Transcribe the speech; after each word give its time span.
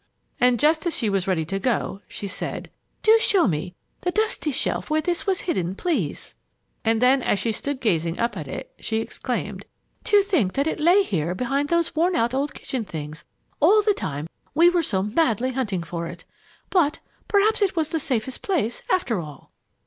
But 0.39 0.57
just 0.57 0.87
as 0.87 0.97
she 0.97 1.11
was 1.11 1.27
ready 1.27 1.45
to 1.45 1.59
go, 1.59 2.01
she 2.07 2.25
said: 2.25 2.71
"Do 3.03 3.19
show 3.19 3.47
me 3.47 3.75
the 4.01 4.09
dusty 4.09 4.49
shelf 4.49 4.89
where 4.89 4.99
this 4.99 5.27
was 5.27 5.41
hidden, 5.41 5.75
please!" 5.75 6.33
And 6.83 6.99
then, 7.03 7.21
as 7.21 7.37
she 7.37 7.51
stood 7.51 7.79
gazing 7.79 8.17
up 8.17 8.35
at 8.35 8.47
it, 8.47 8.71
she 8.79 8.97
exclaimed, 8.99 9.63
"To 10.05 10.23
think 10.23 10.53
that 10.53 10.65
it 10.65 10.79
lay 10.79 11.03
here 11.03 11.35
behind 11.35 11.69
those 11.69 11.95
worn 11.95 12.15
out 12.15 12.33
old 12.33 12.55
kitchen 12.55 12.83
things 12.83 13.25
all 13.59 13.83
the 13.83 13.93
time 13.93 14.27
we 14.55 14.69
were 14.71 14.81
so 14.81 15.03
madly 15.03 15.51
hunting 15.51 15.83
for 15.83 16.07
it! 16.07 16.25
But 16.71 16.97
perhaps 17.27 17.61
it 17.61 17.75
was 17.75 17.89
the 17.89 17.99
safest 17.99 18.41
place, 18.41 18.81
after 18.89 19.19
all!" 19.19 19.51